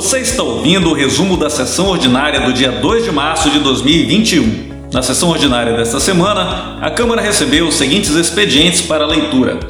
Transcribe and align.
Você 0.00 0.20
está 0.20 0.42
ouvindo 0.42 0.88
o 0.88 0.94
resumo 0.94 1.36
da 1.36 1.50
sessão 1.50 1.88
ordinária 1.88 2.40
do 2.40 2.54
dia 2.54 2.72
2 2.72 3.04
de 3.04 3.12
março 3.12 3.50
de 3.50 3.58
2021. 3.58 4.88
Na 4.90 5.02
sessão 5.02 5.28
ordinária 5.28 5.76
desta 5.76 6.00
semana, 6.00 6.78
a 6.80 6.90
Câmara 6.90 7.20
recebeu 7.20 7.68
os 7.68 7.74
seguintes 7.74 8.14
expedientes 8.14 8.80
para 8.80 9.06
leitura. 9.06 9.60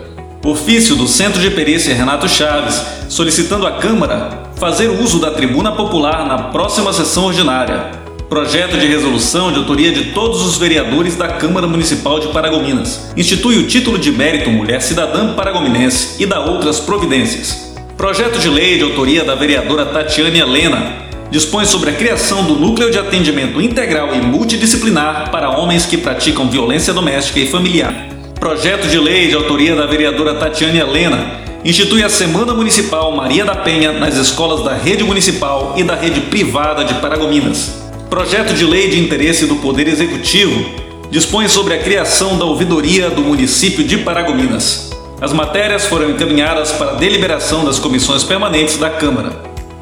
Ofício 0.44 0.94
do 0.94 1.08
Centro 1.08 1.40
de 1.40 1.50
Perícia 1.50 1.92
Renato 1.92 2.28
Chaves, 2.28 2.80
solicitando 3.08 3.66
à 3.66 3.72
Câmara 3.72 4.52
fazer 4.54 4.86
uso 4.86 5.18
da 5.18 5.32
tribuna 5.32 5.72
popular 5.72 6.24
na 6.24 6.38
próxima 6.44 6.92
sessão 6.92 7.24
ordinária. 7.24 7.90
Projeto 8.28 8.78
de 8.78 8.86
resolução 8.86 9.50
de 9.50 9.58
autoria 9.58 9.90
de 9.90 10.12
todos 10.12 10.42
os 10.42 10.56
vereadores 10.56 11.16
da 11.16 11.26
Câmara 11.26 11.66
Municipal 11.66 12.20
de 12.20 12.28
Paragominas. 12.28 13.10
Institui 13.16 13.58
o 13.58 13.66
título 13.66 13.98
de 13.98 14.12
mérito 14.12 14.48
Mulher 14.48 14.80
Cidadã 14.80 15.34
Paragominense 15.34 16.22
e 16.22 16.24
dá 16.24 16.38
outras 16.38 16.78
providências. 16.78 17.69
Projeto 18.00 18.38
de 18.38 18.48
lei 18.48 18.78
de 18.78 18.82
autoria 18.82 19.22
da 19.22 19.34
vereadora 19.34 19.84
Tatiane 19.84 20.38
Helena 20.38 21.04
dispõe 21.30 21.66
sobre 21.66 21.90
a 21.90 21.92
criação 21.92 22.44
do 22.44 22.54
Núcleo 22.54 22.90
de 22.90 22.98
Atendimento 22.98 23.60
Integral 23.60 24.14
e 24.14 24.22
Multidisciplinar 24.22 25.30
para 25.30 25.50
homens 25.50 25.84
que 25.84 25.98
praticam 25.98 26.48
violência 26.48 26.94
doméstica 26.94 27.40
e 27.40 27.46
familiar. 27.46 27.92
Projeto 28.36 28.88
de 28.88 28.98
lei 28.98 29.28
de 29.28 29.34
autoria 29.34 29.76
da 29.76 29.84
vereadora 29.84 30.34
Tatiane 30.36 30.78
Helena 30.78 31.42
institui 31.62 32.02
a 32.02 32.08
Semana 32.08 32.54
Municipal 32.54 33.14
Maria 33.14 33.44
da 33.44 33.54
Penha 33.54 33.92
nas 33.92 34.16
escolas 34.16 34.64
da 34.64 34.72
rede 34.72 35.04
municipal 35.04 35.74
e 35.76 35.84
da 35.84 35.94
rede 35.94 36.22
privada 36.22 36.82
de 36.82 36.94
Paragominas. 36.94 37.82
Projeto 38.08 38.54
de 38.54 38.64
lei 38.64 38.88
de 38.88 38.98
interesse 38.98 39.44
do 39.44 39.56
Poder 39.56 39.86
Executivo 39.86 40.64
dispõe 41.10 41.48
sobre 41.48 41.74
a 41.74 41.78
criação 41.78 42.38
da 42.38 42.46
ouvidoria 42.46 43.10
do 43.10 43.20
município 43.20 43.84
de 43.84 43.98
Paragominas. 43.98 44.89
As 45.20 45.34
matérias 45.34 45.84
foram 45.84 46.10
encaminhadas 46.10 46.72
para 46.72 46.94
deliberação 46.94 47.62
das 47.62 47.78
comissões 47.78 48.24
permanentes 48.24 48.78
da 48.78 48.88
Câmara. 48.88 49.32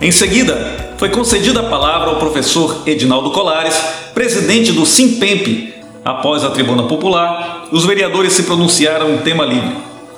Em 0.00 0.10
seguida, 0.10 0.94
foi 0.98 1.10
concedida 1.10 1.60
a 1.60 1.68
palavra 1.68 2.08
ao 2.08 2.16
professor 2.16 2.82
Edinaldo 2.84 3.30
Colares, 3.30 3.80
presidente 4.12 4.72
do 4.72 4.84
Simpemp. 4.84 5.74
Após 6.04 6.42
a 6.42 6.50
tribuna 6.50 6.84
popular, 6.84 7.68
os 7.70 7.84
vereadores 7.84 8.32
se 8.32 8.42
pronunciaram 8.42 9.14
em 9.14 9.18
tema 9.18 9.44
livre. 9.44 9.76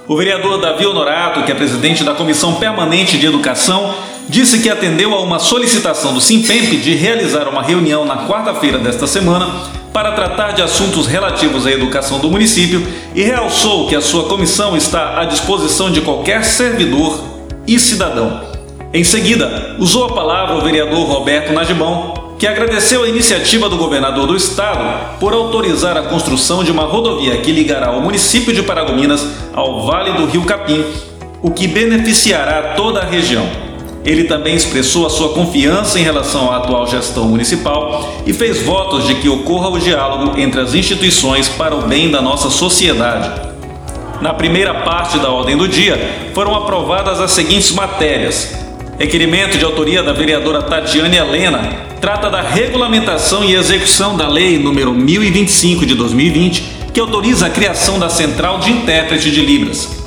O 0.09 0.17
vereador 0.17 0.59
Davi 0.59 0.87
Honorato, 0.87 1.43
que 1.43 1.53
é 1.53 1.55
presidente 1.55 2.03
da 2.03 2.15
Comissão 2.15 2.55
Permanente 2.55 3.19
de 3.19 3.27
Educação, 3.27 3.95
disse 4.31 4.61
que 4.61 4.71
atendeu 4.71 5.13
a 5.13 5.21
uma 5.21 5.41
solicitação 5.41 6.15
do 6.15 6.21
Simpemp 6.21 6.81
de 6.81 6.95
realizar 6.95 7.49
uma 7.49 7.63
reunião 7.63 8.05
na 8.05 8.29
quarta-feira 8.29 8.79
desta 8.79 9.07
semana 9.07 9.51
para 9.93 10.13
tratar 10.13 10.53
de 10.53 10.63
assuntos 10.63 11.09
relativos 11.09 11.67
à 11.67 11.73
educação 11.73 12.21
do 12.21 12.31
município 12.31 12.87
e 13.13 13.25
realçou 13.25 13.89
que 13.89 13.97
a 13.97 14.01
sua 14.01 14.29
comissão 14.29 14.77
está 14.77 15.21
à 15.21 15.25
disposição 15.25 15.91
de 15.91 16.01
qualquer 16.01 16.45
servidor 16.45 17.21
e 17.67 17.77
cidadão. 17.81 18.49
Em 18.95 19.03
seguida, 19.03 19.75
usou 19.81 20.05
a 20.05 20.13
palavra 20.13 20.57
o 20.57 20.63
vereador 20.63 21.09
Roberto 21.09 21.53
Najibão, 21.53 22.37
que 22.39 22.47
agradeceu 22.47 23.03
a 23.03 23.09
iniciativa 23.09 23.69
do 23.69 23.77
governador 23.77 24.29
do 24.29 24.37
estado 24.37 25.19
por 25.19 25.33
autorizar 25.33 25.97
a 25.97 26.03
construção 26.03 26.63
de 26.63 26.71
uma 26.71 26.85
rodovia 26.85 27.37
que 27.39 27.51
ligará 27.51 27.91
o 27.91 28.01
município 28.01 28.55
de 28.55 28.63
Paragominas 28.63 29.27
ao 29.53 29.85
Vale 29.85 30.13
do 30.13 30.27
Rio 30.27 30.45
Capim, 30.45 30.85
o 31.43 31.51
que 31.51 31.67
beneficiará 31.67 32.75
toda 32.77 33.01
a 33.01 33.05
região. 33.05 33.70
Ele 34.05 34.25
também 34.25 34.55
expressou 34.55 35.07
a 35.07 35.11
sua 35.11 35.31
confiança 35.31 35.99
em 35.99 36.03
relação 36.03 36.51
à 36.51 36.57
atual 36.57 36.87
gestão 36.87 37.25
municipal 37.25 38.23
e 38.27 38.33
fez 38.33 38.63
votos 38.63 39.07
de 39.07 39.17
que 39.17 39.29
ocorra 39.29 39.69
o 39.69 39.79
diálogo 39.79 40.39
entre 40.39 40.61
as 40.61 40.75
instituições 40.75 41.49
para 41.49 41.75
o 41.75 41.83
bem 41.83 42.11
da 42.11 42.23
nossa 42.23 42.49
sociedade. 42.49 43.51
Na 44.23 44.33
primeira 44.33 44.75
parte 44.83 45.19
da 45.19 45.31
ordem 45.31 45.57
do 45.57 45.69
dia, 45.69 46.31
foram 46.35 46.55
aprovadas 46.55 47.21
as 47.21 47.31
seguintes 47.31 47.73
matérias: 47.73 48.55
Requerimento 48.99 49.59
de 49.59 49.65
autoria 49.65 50.03
da 50.03 50.13
vereadora 50.13 50.63
Tatiane 50.63 51.17
Helena 51.17 51.91
trata 52.01 52.31
da 52.31 52.41
regulamentação 52.41 53.45
e 53.45 53.55
execução 53.55 54.17
da 54.17 54.27
Lei 54.27 54.59
número 54.59 54.95
1025 54.95 55.85
de 55.85 55.95
2020, 55.95 56.65
que 56.95 57.01
autoriza 57.01 57.47
a 57.47 57.51
criação 57.51 57.99
da 57.99 58.09
Central 58.09 58.59
de 58.59 58.71
Intérprete 58.71 59.31
de 59.31 59.41
Libras. 59.43 60.00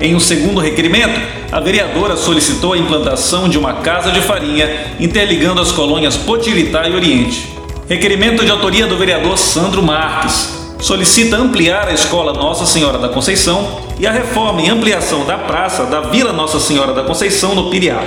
Em 0.00 0.14
um 0.14 0.20
segundo 0.20 0.60
requerimento, 0.60 1.20
a 1.52 1.60
vereadora 1.60 2.16
solicitou 2.16 2.72
a 2.72 2.78
implantação 2.78 3.50
de 3.50 3.58
uma 3.58 3.74
casa 3.74 4.10
de 4.10 4.22
farinha 4.22 4.94
interligando 4.98 5.60
as 5.60 5.70
colônias 5.72 6.16
Potiritá 6.16 6.88
e 6.88 6.94
Oriente. 6.94 7.54
Requerimento 7.86 8.42
de 8.42 8.50
autoria 8.50 8.86
do 8.86 8.96
vereador 8.96 9.36
Sandro 9.36 9.82
Marques 9.82 10.58
solicita 10.80 11.36
ampliar 11.36 11.86
a 11.86 11.92
escola 11.92 12.32
Nossa 12.32 12.64
Senhora 12.64 12.96
da 12.96 13.10
Conceição 13.10 13.82
e 13.98 14.06
a 14.06 14.10
reforma 14.10 14.62
e 14.62 14.70
ampliação 14.70 15.26
da 15.26 15.36
praça 15.36 15.84
da 15.84 16.00
Vila 16.00 16.32
Nossa 16.32 16.58
Senhora 16.58 16.94
da 16.94 17.02
Conceição 17.02 17.54
no 17.54 17.68
Piriá. 17.68 18.02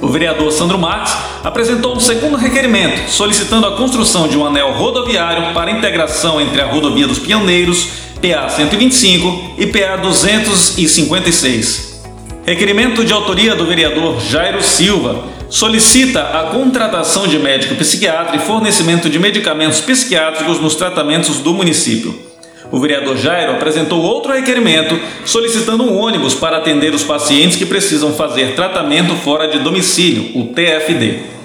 O 0.00 0.06
vereador 0.06 0.52
Sandro 0.52 0.78
Marques 0.78 1.12
apresentou 1.42 1.96
um 1.96 1.98
segundo 1.98 2.36
requerimento, 2.36 3.10
solicitando 3.10 3.66
a 3.66 3.76
construção 3.76 4.28
de 4.28 4.38
um 4.38 4.46
anel 4.46 4.74
rodoviário 4.74 5.52
para 5.52 5.72
integração 5.72 6.40
entre 6.40 6.60
a 6.60 6.66
rodovia 6.66 7.08
dos 7.08 7.18
Pioneiros 7.18 8.06
PA 8.26 8.48
125 8.48 9.54
e 9.58 9.66
PA 9.66 9.96
256. 9.96 12.02
Requerimento 12.44 13.04
de 13.04 13.12
autoria 13.12 13.54
do 13.54 13.66
vereador 13.66 14.20
Jairo 14.20 14.62
Silva 14.62 15.24
solicita 15.48 16.22
a 16.22 16.50
contratação 16.50 17.28
de 17.28 17.38
médico 17.38 17.76
psiquiatra 17.76 18.36
e 18.36 18.40
fornecimento 18.40 19.08
de 19.08 19.18
medicamentos 19.18 19.80
psiquiátricos 19.80 20.60
nos 20.60 20.74
tratamentos 20.74 21.38
do 21.38 21.54
município. 21.54 22.26
O 22.72 22.80
vereador 22.80 23.16
Jairo 23.16 23.52
apresentou 23.52 24.02
outro 24.02 24.32
requerimento 24.32 24.98
solicitando 25.24 25.84
um 25.84 25.96
ônibus 25.96 26.34
para 26.34 26.56
atender 26.56 26.92
os 26.92 27.04
pacientes 27.04 27.56
que 27.56 27.64
precisam 27.64 28.12
fazer 28.12 28.56
tratamento 28.56 29.14
fora 29.16 29.46
de 29.46 29.60
domicílio, 29.60 30.32
o 30.34 30.46
TFD. 30.46 31.35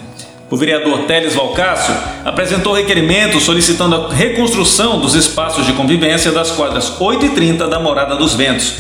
O 0.51 0.57
vereador 0.57 1.03
Teles 1.03 1.34
Valcácio 1.34 1.95
apresentou 2.25 2.73
requerimento 2.73 3.39
solicitando 3.39 3.95
a 3.95 4.13
reconstrução 4.13 5.00
dos 5.00 5.16
espaços 5.16 5.66
de 5.66 5.72
convivência 5.72 6.29
das 6.29 6.51
quadras 6.51 6.91
8 7.00 7.28
e 7.28 7.29
30 7.29 7.69
da 7.69 7.79
Morada 7.79 8.17
dos 8.17 8.34
Ventos. 8.34 8.73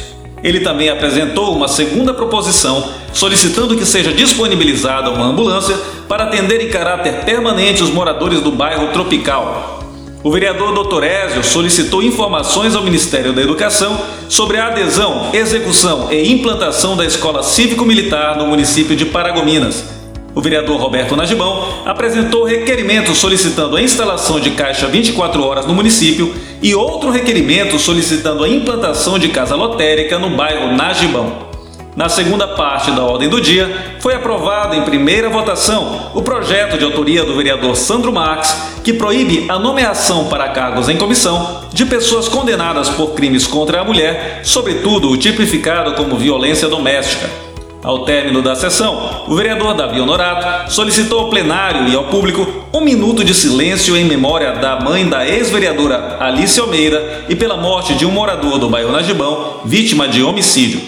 Ele 0.43 0.59
também 0.59 0.89
apresentou 0.89 1.55
uma 1.55 1.69
segunda 1.69 2.13
proposição 2.13 2.89
solicitando 3.13 3.77
que 3.77 3.85
seja 3.85 4.11
disponibilizada 4.11 5.11
uma 5.11 5.27
ambulância 5.27 5.77
para 6.09 6.25
atender 6.25 6.59
em 6.59 6.69
caráter 6.69 7.23
permanente 7.23 7.81
os 7.81 7.89
moradores 7.89 8.41
do 8.41 8.51
bairro 8.51 8.87
Tropical. 8.87 9.79
O 10.25 10.29
vereador 10.29 10.73
Dr. 10.73 11.05
Ézio 11.05 11.41
solicitou 11.41 12.03
informações 12.03 12.75
ao 12.75 12.83
Ministério 12.83 13.31
da 13.31 13.41
Educação 13.41 13.97
sobre 14.27 14.57
a 14.57 14.67
adesão, 14.67 15.29
execução 15.31 16.11
e 16.11 16.33
implantação 16.33 16.97
da 16.97 17.05
Escola 17.05 17.41
Cívico-Militar 17.41 18.37
no 18.37 18.47
município 18.47 18.93
de 18.93 19.05
Paragominas 19.05 20.00
o 20.33 20.41
vereador 20.41 20.79
Roberto 20.79 21.15
Najibão 21.15 21.83
apresentou 21.85 22.45
requerimento 22.45 23.13
solicitando 23.13 23.75
a 23.75 23.81
instalação 23.81 24.39
de 24.39 24.51
caixa 24.51 24.87
24 24.87 25.43
horas 25.43 25.65
no 25.65 25.73
município 25.73 26.33
e 26.61 26.73
outro 26.73 27.09
requerimento 27.09 27.77
solicitando 27.77 28.43
a 28.43 28.49
implantação 28.49 29.19
de 29.19 29.29
casa 29.29 29.55
lotérica 29.55 30.17
no 30.17 30.29
bairro 30.31 30.75
Najibão. 30.75 31.51
Na 31.93 32.07
segunda 32.07 32.47
parte 32.47 32.89
da 32.91 33.03
ordem 33.03 33.27
do 33.27 33.41
dia, 33.41 33.97
foi 33.99 34.15
aprovado 34.15 34.73
em 34.75 34.83
primeira 34.83 35.29
votação 35.29 36.11
o 36.15 36.21
projeto 36.21 36.77
de 36.77 36.85
autoria 36.85 37.25
do 37.25 37.35
vereador 37.35 37.75
Sandro 37.75 38.13
Marques, 38.13 38.55
que 38.81 38.93
proíbe 38.93 39.45
a 39.49 39.59
nomeação 39.59 40.25
para 40.29 40.47
cargos 40.49 40.87
em 40.87 40.95
comissão 40.95 41.65
de 41.73 41.85
pessoas 41.85 42.29
condenadas 42.29 42.87
por 42.89 43.13
crimes 43.13 43.45
contra 43.45 43.81
a 43.81 43.83
mulher, 43.83 44.39
sobretudo 44.43 45.09
o 45.09 45.17
tipificado 45.17 45.93
como 45.95 46.15
violência 46.15 46.69
doméstica. 46.69 47.50
Ao 47.83 48.05
término 48.05 48.43
da 48.43 48.53
sessão, 48.53 49.25
o 49.27 49.35
vereador 49.35 49.73
Davi 49.73 49.99
Honorato 49.99 50.71
solicitou 50.71 51.21
ao 51.21 51.29
plenário 51.31 51.87
e 51.87 51.95
ao 51.95 52.05
público 52.05 52.47
um 52.71 52.79
minuto 52.79 53.23
de 53.23 53.33
silêncio 53.33 53.97
em 53.97 54.05
memória 54.05 54.51
da 54.53 54.79
mãe 54.79 55.07
da 55.09 55.27
ex-vereadora 55.27 56.17
Alice 56.19 56.59
Almeida 56.59 57.25
e 57.27 57.35
pela 57.35 57.57
morte 57.57 57.95
de 57.95 58.05
um 58.05 58.11
morador 58.11 58.59
do 58.59 58.69
bairro 58.69 58.91
Najibão, 58.91 59.61
vítima 59.65 60.07
de 60.07 60.21
homicídio. 60.21 60.79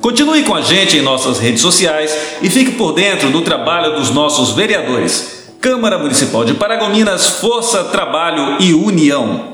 Continue 0.00 0.42
com 0.42 0.54
a 0.54 0.62
gente 0.62 0.96
em 0.96 1.02
nossas 1.02 1.38
redes 1.38 1.60
sociais 1.60 2.38
e 2.40 2.48
fique 2.48 2.72
por 2.72 2.92
dentro 2.92 3.28
do 3.28 3.42
trabalho 3.42 3.96
dos 3.96 4.08
nossos 4.10 4.52
vereadores. 4.52 5.52
Câmara 5.60 5.98
Municipal 5.98 6.46
de 6.46 6.54
Paragominas, 6.54 7.40
Força, 7.40 7.84
Trabalho 7.84 8.56
e 8.58 8.72
União. 8.72 9.52